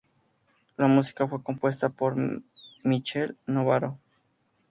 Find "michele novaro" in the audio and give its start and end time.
2.83-3.99